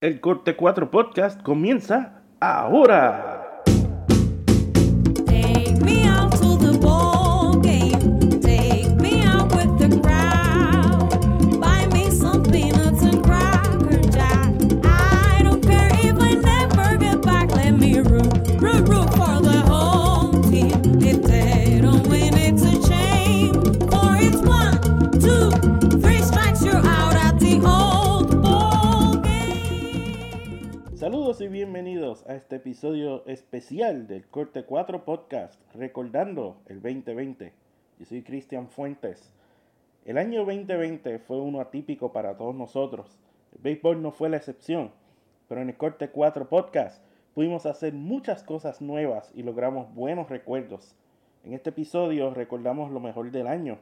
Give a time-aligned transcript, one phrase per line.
[0.00, 3.37] El Corte 4 Podcast comienza ahora.
[31.28, 37.52] Saludos y bienvenidos a este episodio especial del Corte 4 Podcast, recordando el 2020.
[37.98, 39.30] Yo soy Cristian Fuentes.
[40.06, 43.20] El año 2020 fue uno atípico para todos nosotros.
[43.52, 44.90] El béisbol no fue la excepción,
[45.50, 47.04] pero en el Corte 4 Podcast
[47.34, 50.96] pudimos hacer muchas cosas nuevas y logramos buenos recuerdos.
[51.44, 53.76] En este episodio recordamos lo mejor del año.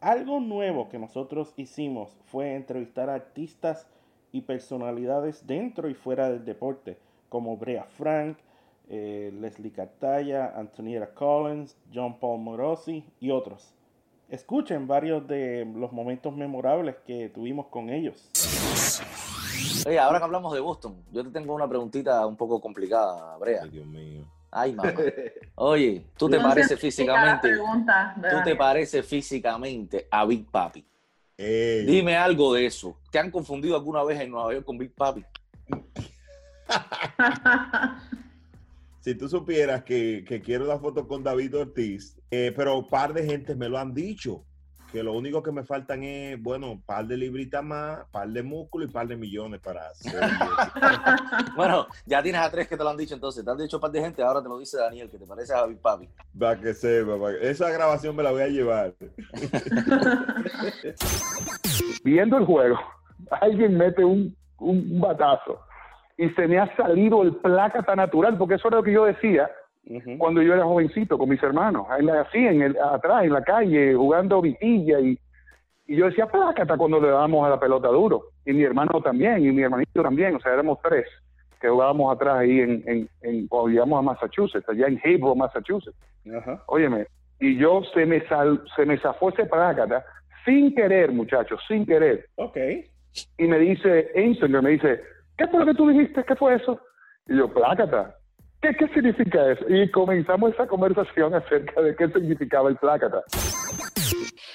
[0.00, 3.88] Algo nuevo que nosotros hicimos fue entrevistar a artistas
[4.34, 6.98] y personalidades dentro y fuera del deporte,
[7.28, 8.36] como Brea Frank,
[8.88, 13.72] eh, Leslie Cartaya, Antonieta Collins, John Paul Morosi y otros.
[14.28, 18.28] Escuchen varios de los momentos memorables que tuvimos con ellos.
[19.86, 23.62] Oye, ahora que hablamos de Boston, yo te tengo una preguntita un poco complicada, Brea.
[23.62, 24.24] Ay, Dios mío.
[24.50, 24.94] Ay, mamá.
[25.54, 27.48] Oye, ¿tú te No pareces físicamente?
[27.50, 30.84] pregunta, ¿Tú te pareces físicamente a Big Papi?
[31.36, 32.98] Ey, Dime algo de eso.
[33.10, 35.24] ¿Te han confundido alguna vez en Nueva York con Big Papi?
[39.00, 43.12] si tú supieras que, que quiero la foto con David Ortiz, eh, pero un par
[43.12, 44.46] de gente me lo han dicho,
[44.94, 48.44] que lo único que me faltan es, bueno, un par de libritas más, par de
[48.44, 50.14] músculo y par de millones para hacer.
[51.56, 53.44] Bueno, ya tienes a tres que te lo han dicho entonces.
[53.44, 55.50] Te han dicho un par de gente, ahora te lo dice Daniel, que te pareces
[55.56, 56.08] a Big Papi.
[56.38, 58.92] para que sepa, para que- esa grabación me la voy a llevar.
[62.04, 62.78] viendo el juego,
[63.40, 65.60] alguien mete un, un batazo
[66.16, 69.50] y se me ha salido el plácata natural, porque eso era lo que yo decía
[70.18, 73.42] Cuando yo era jovencito con mis hermanos, en la- así, en el, atrás, en la
[73.42, 75.18] calle, jugando vitilla y,
[75.86, 78.22] y yo decía plácata cuando le dábamos a la pelota duro.
[78.46, 81.06] Y mi hermano también, y mi hermanito también, o sea, éramos tres
[81.60, 85.96] que jugábamos atrás ahí en, en, en cuando llegamos a Massachusetts, allá en Haverhill, Massachusetts.
[86.66, 87.06] Óyeme,
[87.40, 90.04] y yo se me sal, se me zafó ese plácata
[90.44, 92.26] sin querer, muchachos, sin querer.
[92.36, 92.56] Ok.
[93.38, 95.00] Y me dice, Instagram, me dice,
[95.38, 96.22] ¿qué fue lo que tú dijiste?
[96.24, 96.78] ¿Qué fue eso?
[97.28, 98.14] Y yo, plácata.
[98.64, 99.64] ¿Qué, ¿Qué significa eso?
[99.68, 103.22] Y comenzamos esa conversación acerca de qué significaba el plácata.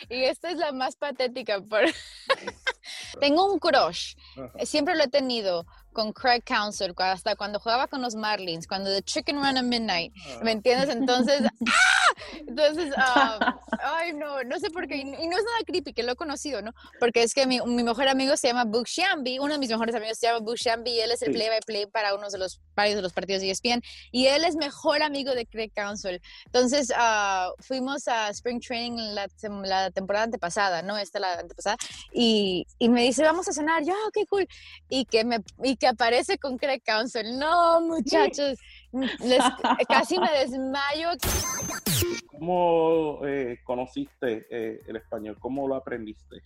[0.10, 1.62] Y esta es la más patética.
[1.62, 1.82] Por...
[3.20, 4.16] Tengo un crush.
[4.64, 8.90] Siempre lo he tenido con Craig Counsell, cu- hasta cuando jugaba con los Marlins, cuando
[8.92, 10.12] The Chicken Run at Midnight.
[10.42, 10.90] ¿Me entiendes?
[10.90, 11.50] Entonces, ¡ah!
[12.48, 13.40] Entonces, ah,
[13.84, 14.98] ay, no, no sé por qué.
[14.98, 16.72] Y no es nada creepy, que lo he conocido, ¿no?
[17.00, 19.96] Porque es que mi, mi mejor amigo se llama Book Shambi, uno de mis mejores
[19.96, 21.34] amigos se llama Book Shambi, y él es el Sí.
[21.34, 23.82] play-by-play para uno de los, varios de los partidos de ESPN,
[24.12, 26.20] y él es mejor amigo de Craig Counsell.
[26.46, 30.98] Entonces, ah, fuimos a Spring Training la, tem- la temporada antepasada, ¿no?
[30.98, 31.78] Esta la antepasada,
[32.12, 33.84] y, y me dice, vamos a cenar.
[33.84, 34.48] Yo, "Ah, qué cool.
[34.90, 37.38] Y que, me, y que aparece con Craig Counsell.
[37.38, 38.58] No, muchachos,
[38.92, 39.44] les-
[39.88, 41.10] casi me desmayo.
[42.28, 45.38] ¿Cómo eh, conociste eh, el español?
[45.40, 46.42] ¿Cómo lo aprendiste?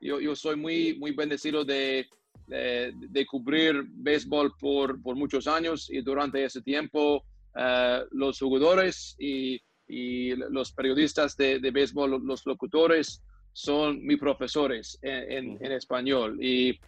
[0.00, 2.06] yo, yo soy muy, muy bendecido de,
[2.46, 7.24] de, de cubrir béisbol por, por muchos años y durante ese tiempo
[7.56, 14.98] eh, los jugadores y, y los periodistas de, de béisbol, los locutores, son mis profesores
[15.02, 16.38] en, en- en español.
[16.40, 16.78] Y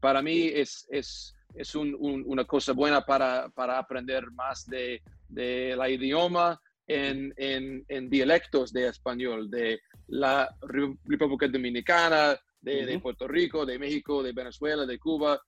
[0.00, 5.02] para mí es, es, es un- un- una cosa buena para, para aprender más de,
[5.28, 12.86] de la idioma en, en, en dialectos de español, de la Re- República Dominicana, de,
[12.86, 12.98] de.
[12.98, 15.40] Puerto Rico, de México, de Venezuela, de Cuba.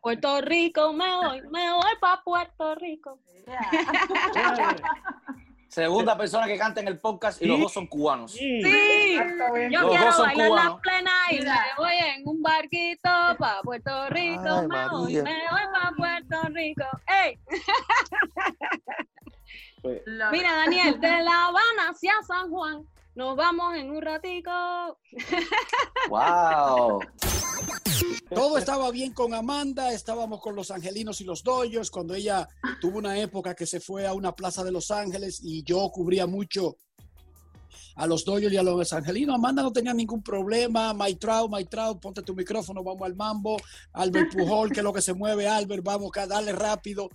[0.00, 3.20] Puerto Rico, me voy, me voy para Puerto Rico.
[5.68, 8.32] Segunda persona que canta en el podcast y los dos son cubanos.
[8.32, 9.14] Sí.
[9.70, 13.60] Yo Los quiero dos son bailar la plena y me voy en un barquito para
[13.62, 15.22] Puerto Rico, Ay, me voy, María.
[15.24, 16.84] me voy para Puerto Rico.
[17.06, 17.38] ¡Ey!
[19.80, 22.82] Pues, Mira, Daniel, de La Habana hacia San Juan,
[23.14, 24.50] nos vamos en un ratico.
[26.08, 27.00] ¡Wow!
[28.28, 32.48] Todo estaba bien con Amanda, estábamos con los angelinos y los Dodgers cuando ella
[32.80, 36.26] tuvo una época que se fue a una plaza de Los Ángeles y yo cubría
[36.26, 36.76] mucho
[37.96, 39.34] a los Dodgers y a los angelinos.
[39.34, 40.94] Amanda no tenía ningún problema.
[40.94, 43.56] Mike Trout, ponte tu micrófono, vamos al mambo.
[43.92, 47.10] Albert Pujol, que es lo que se mueve, Albert, vamos acá, dale rápido.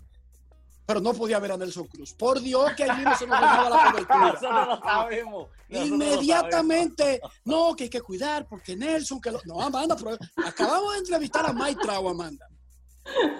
[0.85, 2.13] Pero no podía ver a Nelson Cruz.
[2.13, 4.19] Por Dios que ahí mismo se nos dejaba la cobertura.
[4.33, 5.47] Nosotros lo sabemos.
[5.69, 9.39] Inmediatamente, no, que hay que cuidar, porque Nelson, que lo...
[9.45, 12.47] No, Amanda, pero acabamos de entrevistar a Mike Trau, Amanda.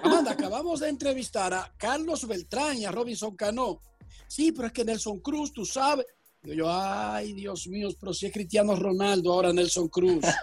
[0.02, 3.80] Amanda, acabamos de entrevistar a Carlos Beltrán y a Robinson Cano.
[4.26, 6.06] Sí, pero es que Nelson Cruz, tú sabes.
[6.42, 10.24] Yo, ay, Dios mío, pero si es Cristiano Ronaldo, ahora Nelson Cruz.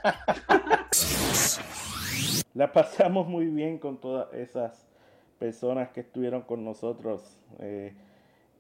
[2.54, 4.91] La pasamos muy bien con todas esas
[5.42, 7.36] personas que estuvieron con nosotros.
[7.58, 7.94] Eh,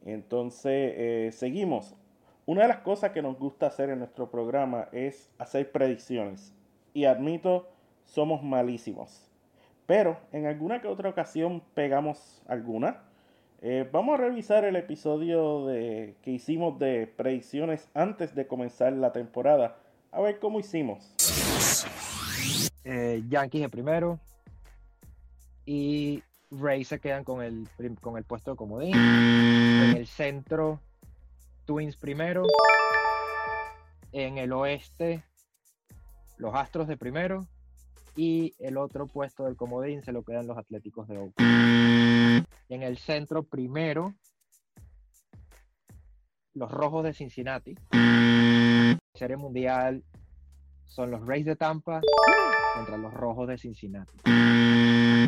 [0.03, 1.95] entonces, eh, seguimos.
[2.47, 6.55] Una de las cosas que nos gusta hacer en nuestro programa es hacer predicciones.
[6.95, 7.69] Y admito,
[8.03, 9.29] somos malísimos.
[9.85, 13.03] Pero en alguna que otra ocasión pegamos alguna.
[13.61, 19.11] Eh, vamos a revisar el episodio de, que hicimos de predicciones antes de comenzar la
[19.11, 19.77] temporada.
[20.11, 21.13] A ver cómo hicimos.
[22.83, 24.19] eh, Yankees primero
[25.65, 27.67] y Rays se quedan con el,
[28.01, 28.93] con el puesto de comodín.
[28.95, 30.81] En el centro,
[31.65, 32.43] Twins primero.
[34.11, 35.23] En el oeste,
[36.37, 37.47] los Astros de primero.
[38.15, 42.45] Y el otro puesto del comodín se lo quedan los Atléticos de Oakland.
[42.67, 44.13] En el centro primero,
[46.53, 47.75] los Rojos de Cincinnati.
[49.13, 50.03] Serie Mundial
[50.87, 52.01] son los Rays de Tampa
[52.75, 54.17] contra los Rojos de Cincinnati.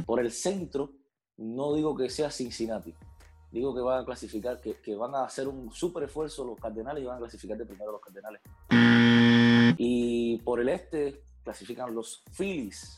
[0.06, 0.92] Por el centro,
[1.44, 2.94] no digo que sea Cincinnati.
[3.52, 7.06] Digo que van a clasificar, que, van a hacer un súper esfuerzo los Cardenales y
[7.06, 8.42] van a clasificar de primero los Cardenales.
[9.78, 12.98] Y por el este clasifican los Phillies.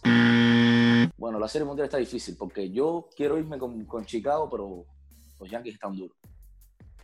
[1.18, 4.86] Bueno, la serie mundial está difícil porque yo quiero irme con, Chicago, pero
[5.40, 6.16] los Yankees están duros.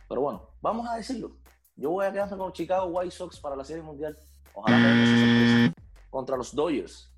[0.08, 1.36] Pero bueno, vamos a decirlo.
[1.76, 4.16] Yo voy a quedarme con Chicago White Sox para la serie mundial.
[4.54, 5.74] Ojalá me sorpresa.
[6.08, 7.10] Contra los Dodgers.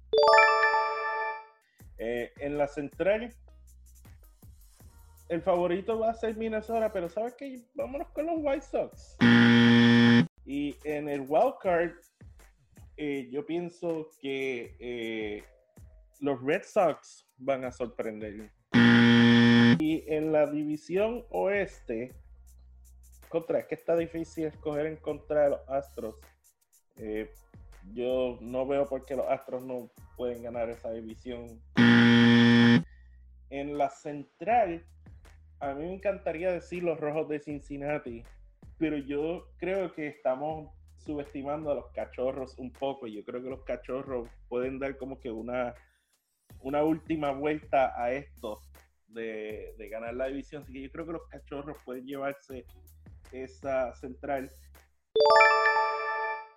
[1.98, 3.34] Eh, en la central,
[5.34, 7.60] el favorito va a ser Minnesota, pero ¿sabes qué?
[7.74, 9.16] Vámonos con los White Sox.
[10.44, 11.92] Y en el wild card,
[12.96, 15.42] eh, yo pienso que eh,
[16.20, 18.50] los Red Sox van a sorprender.
[19.80, 22.14] Y en la división oeste,
[23.28, 26.20] contra, es que está difícil escoger en contra de los Astros.
[26.96, 27.28] Eh,
[27.92, 31.60] yo no veo por qué los Astros no pueden ganar esa división.
[33.50, 34.86] En la central,
[35.64, 38.22] a mí me encantaría decir los Rojos de Cincinnati,
[38.78, 43.06] pero yo creo que estamos subestimando a los cachorros un poco.
[43.06, 45.74] Yo creo que los cachorros pueden dar como que una,
[46.60, 48.60] una última vuelta a esto
[49.08, 50.62] de, de ganar la división.
[50.62, 52.64] Así que yo creo que los cachorros pueden llevarse
[53.32, 54.50] esa central.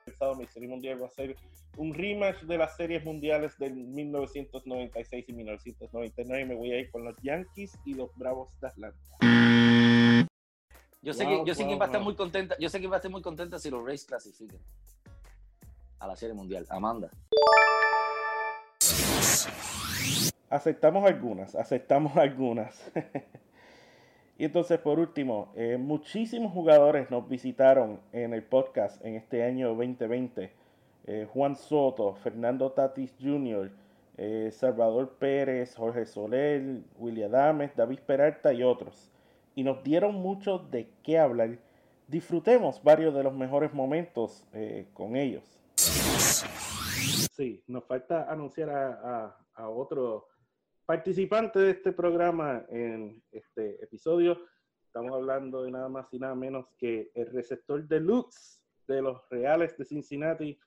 [0.08, 1.36] Pensado, Mi serie mundial va a ser
[1.76, 6.46] un rematch de las series mundiales del 1996 y 1999.
[6.46, 8.98] Me voy a ir con los Yankees y los Bravos de Atlanta.
[11.02, 12.06] Yo sé, Wow, que, yo sé wow, que va a estar wow.
[12.06, 12.56] muy contenta.
[12.58, 14.62] Yo sé que va a estar muy contenta si los Rays clasifiquen
[16.00, 16.66] a la Serie Mundial.
[16.70, 17.10] Amanda.
[20.50, 22.82] Aceptamos algunas, aceptamos algunas.
[24.38, 29.70] y entonces, por último, eh, muchísimos jugadores nos visitaron en el podcast en este año
[29.70, 30.52] 2020.
[31.06, 33.72] Eh, Juan Soto, Fernando Tatis Jr.,
[34.18, 39.10] eh, Salvador Pérez, Jorge Soler, William Adames, David Peralta y otros.
[39.56, 41.58] Y nos dieron mucho de qué hablar.
[42.08, 44.46] Disfrutemos varios de los mejores momentos
[44.94, 45.44] con ellos.
[47.36, 50.28] Sí, nos falta anunciar a- a otro
[50.88, 54.40] participante de este programa en este episodio.
[54.86, 59.78] Estamos hablando de nada más y nada menos que el receptor deluxe de los Reales
[59.78, 60.58] de Cincinnati.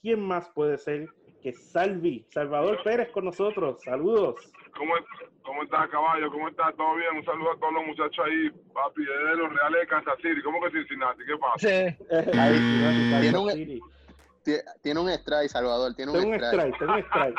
[0.00, 1.08] ¿Quién más puede ser
[1.42, 2.26] que Salvi?
[2.32, 3.82] Salvador Pérez con nosotros.
[3.84, 4.36] Saludos.
[4.74, 4.94] ¿Cómo,
[5.42, 6.30] ¿Cómo estás, caballo?
[6.32, 6.74] ¿Cómo estás?
[6.74, 7.18] ¿Todo bien?
[7.18, 10.40] Un saludo a todos los muchachos ahí, papi, de los Reales de Kansas City.
[10.42, 11.22] ¿Cómo que Cincinnati?
[11.26, 11.68] ¿Qué pasa?
[12.42, 13.80] Ahí, tiene un-
[14.42, 16.74] Tie- Tiene un strike, Salvador, tiene un un strike.
[16.74, 17.36] strike, tengo un strike.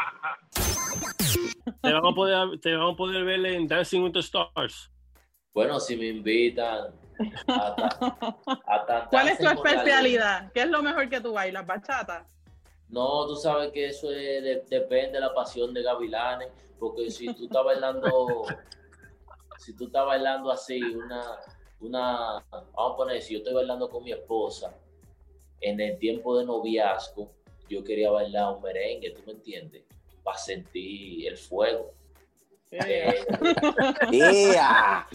[1.82, 4.91] Te van a poder, te van a poder ver en Dancing with the Stars.
[5.53, 6.88] Bueno, si me invitan
[7.48, 10.51] a, ta- a ta- ¿Cuál es tu la especialidad?
[10.53, 11.65] ¿Qué es lo mejor que tú bailas?
[11.65, 12.25] ¿Bachata?
[12.88, 16.50] No, tú sabes que eso es de- depende de la pasión de Gavilanes,
[16.80, 18.44] porque si tú estás bailando,
[19.58, 21.22] si tú estás bailando así, una,
[21.80, 24.74] una, vamos a poner, si yo estoy bailando con mi esposa,
[25.62, 27.32] en el tiempo de noviazgo,
[27.70, 29.84] yo quería bailar un merengue, ¿tú me entiendes?
[30.23, 31.93] Para sentir el fuego.
[32.71, 33.25] Eh,
[34.11, 35.07] ¡Ea!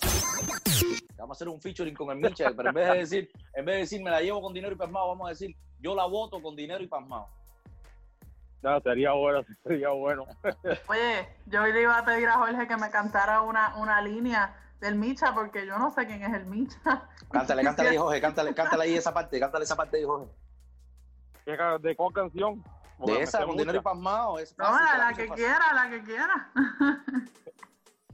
[1.16, 3.74] Vamos a hacer un featuring con el Michel, pero en vez de decir, en vez
[3.74, 6.42] de decir me la llevo con dinero y pasmado, vamos a decir yo la voto
[6.42, 7.28] con dinero y pasmado.
[8.62, 10.26] No, sería bueno, sería bueno.
[10.88, 14.96] Oye, yo le iba a pedir a Jorge que me cantara una, una línea del
[14.96, 17.08] Micha, porque yo no sé quién es el Micha.
[17.30, 20.30] Cántale, cántale ahí, Jorge, cántale, cántale ahí esa parte, cántale esa parte ahí, Jorge.
[21.80, 22.64] ¿De cuál canción?
[22.98, 24.38] Porque De esa, con dinero y pasmado.
[24.38, 25.44] Es No, la, la que fácil.
[25.44, 26.50] quiera, la que quiera.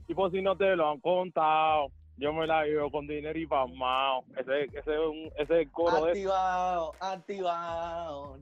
[0.08, 1.86] Y por si no te lo han contado,
[2.18, 4.24] yo me la vivo con dinero y pasmado.
[4.36, 6.10] Ese, ese, ese es el coro de...
[6.10, 8.38] Activado, activado.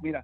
[0.00, 0.22] Mira,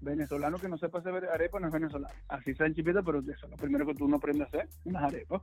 [0.00, 2.12] venezolano que no sepa hacer arepa no es venezolano.
[2.28, 4.68] Así sea en chipeta, pero eso es lo primero que tú no aprendes a hacer,
[4.84, 5.40] unas arepas.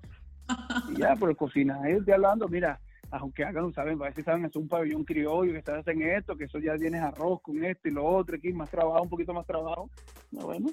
[0.89, 2.79] Y ya, pero cocinar, yo estoy hablando, mira,
[3.11, 6.45] aunque hagan, saben, a veces saben hacer un pabellón criollo, que ustedes hacen esto, que
[6.45, 9.45] eso ya tienes arroz con esto y lo otro, aquí más trabajo, un poquito más
[9.45, 9.89] trabajo.
[10.31, 10.69] No, bueno.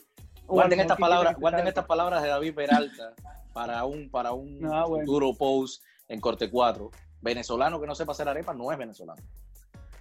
[0.47, 3.15] Guarden estas palabras, guarden estas palabras de David Peralta
[3.53, 5.05] para un, para un Ah, bueno.
[5.05, 6.91] futuro post en Corte 4.
[7.23, 9.21] Venezolano que no sepa hacer arepa no es venezolano.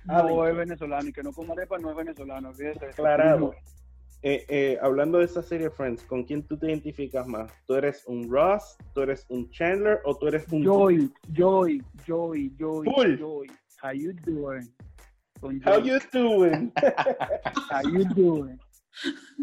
[0.03, 2.53] No es venezolano y que no coma arepa no es venezolano.
[2.53, 2.87] fíjate.
[2.87, 3.55] Aclarado.
[4.27, 7.51] Eh, eh, hablando de esa serie Friends, ¿con quién tú te identificas más?
[7.67, 12.51] ¿Tú eres un Ross, tú eres un Chandler o tú eres un Joy, Joy, Joy,
[12.57, 13.17] Joy, Full.
[13.19, 13.47] Joy.
[13.83, 14.67] How you doing?
[15.39, 16.73] Con How you doing?
[17.69, 18.59] How you doing?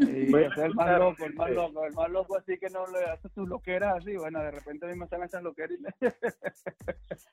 [0.00, 2.68] Sí, Bueno, ese es el más loco, el más loco, el más loco así que
[2.70, 5.78] no le hace sus loqueras así, bueno, de repente a mí me salen esas loqueras
[5.78, 6.12] y le-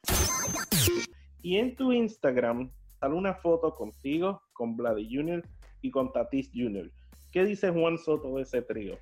[1.42, 5.42] Y en tu Instagram sale una foto contigo, con Vladi Jr.
[5.82, 6.92] y con Tatis Jr.
[7.32, 8.98] ¿Qué dice Juan Soto de ese trío?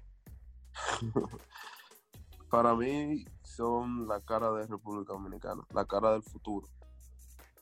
[2.49, 6.67] Para mí son la cara de República Dominicana, la cara del futuro.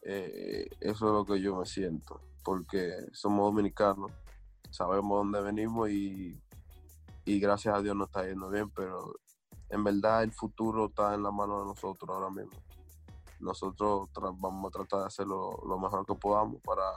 [0.04, 4.12] Eh, eso es lo que yo me siento, porque somos dominicanos,
[4.70, 6.40] sabemos dónde venimos y,
[7.26, 9.16] y gracias a Dios nos está yendo bien, pero
[9.70, 12.52] en verdad el futuro está en la mano de nosotros ahora mismo.
[13.40, 16.92] Nosotros vamos a tratar de hacer lo, lo mejor que podamos para,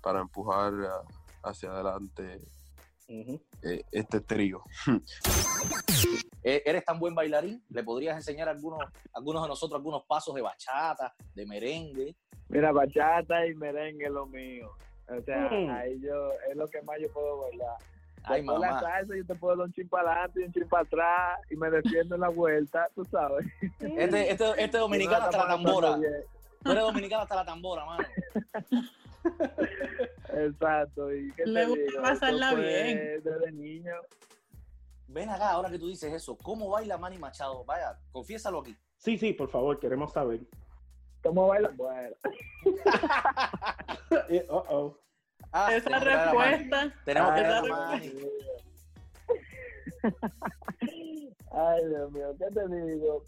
[0.00, 1.02] para empujar a-
[1.42, 2.40] hacia adelante
[3.08, 4.62] eh, este trío.
[6.42, 7.62] Eh, ¿Eres tan buen bailarín?
[7.70, 8.80] ¿Le podrías enseñar a algunos,
[9.12, 12.14] algunos de nosotros algunos pasos de bachata, de merengue?
[12.48, 14.70] Mira, bachata y merengue es lo mío.
[15.08, 15.70] O sea, Mm.
[15.70, 17.76] ahí yo, es lo que más yo puedo bailar.
[18.24, 18.80] Ay, Después la mamá.
[18.80, 21.56] salsa yo te puedo dar un chin para adelante y un chin para atrás y
[21.56, 23.46] me defiendo en la vuelta, tú sabes.
[23.78, 25.96] Este, este, este dominicano hasta la tambora.
[26.64, 28.04] Tú eres dominicano hasta la tambora, mano.
[30.34, 31.14] Exacto.
[31.14, 33.22] ¿Y qué Le gusta pasarla bien.
[33.22, 33.94] Desde niño.
[35.08, 37.64] Ven acá, ahora que tú dices eso, ¿cómo baila Manny Machado?
[37.64, 38.76] Vaya, confiésalo aquí.
[38.96, 40.40] Sí, sí, por favor, queremos saber.
[41.22, 41.70] ¿Cómo baila?
[41.76, 42.16] Bueno.
[44.28, 44.98] Eh, uh oh.
[45.52, 46.94] Ah, Esa respuesta.
[47.04, 47.86] Tenemos que esa traer a respuesta.
[47.86, 48.12] Manny.
[51.52, 53.24] Ay, Dios mío, ¿qué te digo?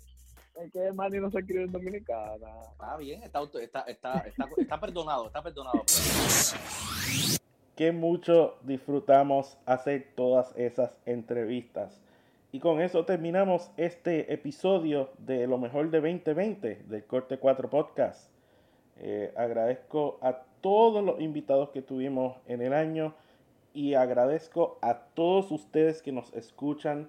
[0.60, 2.48] Es que Manny no se en Dominicana.
[2.72, 5.82] Está bien, está, auto- está, está, está, está perdonado, está perdonado.
[7.76, 12.00] que mucho disfrutamos hacer todas esas entrevistas.
[12.50, 18.30] Y con eso terminamos este episodio de lo mejor de 2020 del Corte 4 Podcast.
[18.96, 23.14] Eh, agradezco a todos los invitados que tuvimos en el año
[23.74, 27.08] y agradezco a todos ustedes que nos escuchan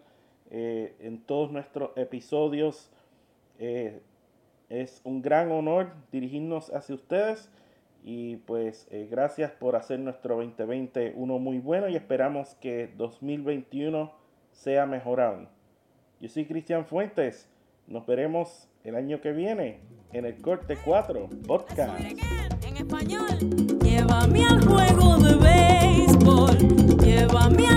[0.52, 2.92] eh, en todos nuestros episodios.
[3.60, 4.02] Eh,
[4.70, 7.50] es un gran honor dirigirnos hacia ustedes
[8.04, 14.12] y pues eh, gracias por hacer nuestro 2020 uno muy bueno y esperamos que 2021
[14.52, 15.48] sea mejor aún.
[16.22, 17.50] Yo soy Cristian Fuentes.
[17.88, 19.80] Nos veremos el año que viene
[20.14, 22.00] en el Corte 4 Podcast.
[22.00, 23.28] en español.
[23.82, 26.58] Llévame al juego de béisbol,
[27.00, 27.70] llévame